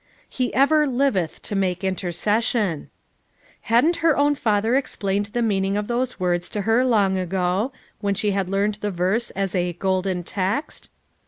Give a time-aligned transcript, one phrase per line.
[0.27, 2.89] "He ever liveth to make intercession."
[3.69, 8.15] Hadn't her own father explained the meaning of those words to her long ago, when
[8.15, 10.89] she had learned the verse as a "golden text"?